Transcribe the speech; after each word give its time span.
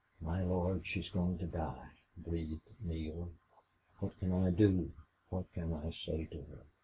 "My 0.19 0.41
Lord! 0.43 0.87
she's 0.87 1.09
going 1.09 1.37
to 1.37 1.45
die!" 1.45 1.91
breathed 2.17 2.63
Neale. 2.79 3.29
"What 3.99 4.17
can 4.17 4.31
I 4.33 4.49
do 4.49 4.91
what 5.29 5.53
can 5.53 5.73
I 5.75 5.91
say 5.91 6.25
to 6.25 6.41
her?" 6.41 6.65